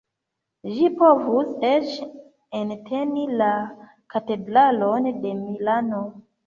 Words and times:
Ĝi 0.77 0.87
povus 1.01 1.51
eĉ 1.69 1.93
enteni 2.63 3.29
la 3.45 3.53
Katedralon 4.17 5.13
de 5.23 5.41
Milano. 5.49 6.07